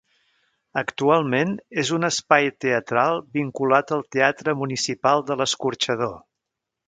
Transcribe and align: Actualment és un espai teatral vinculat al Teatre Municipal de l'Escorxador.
Actualment 0.81 1.51
és 1.81 1.91
un 1.97 2.07
espai 2.09 2.49
teatral 2.65 3.21
vinculat 3.39 3.93
al 3.97 4.03
Teatre 4.17 4.57
Municipal 4.65 5.25
de 5.31 5.37
l'Escorxador. 5.43 6.19